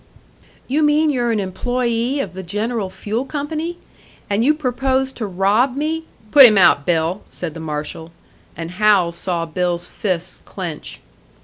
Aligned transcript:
"You 0.67 0.81
mean 0.81 1.11
you're 1.11 1.31
an 1.31 1.37
employé 1.37 2.23
of 2.23 2.33
the 2.33 2.41
General 2.41 2.89
Fuel 2.89 3.23
Company? 3.23 3.77
And 4.31 4.43
you 4.43 4.55
propose 4.55 5.13
to 5.13 5.27
rob 5.27 5.75
me" 5.75 6.05
"Put 6.31 6.47
him 6.47 6.57
out, 6.57 6.87
Bill," 6.87 7.21
said 7.29 7.53
the 7.53 7.59
marshal. 7.59 8.11
And 8.57 8.71
Hal 8.71 9.11
saw 9.11 9.45
Bill's 9.45 9.85
fists 9.85 10.41
clench. 10.43 11.01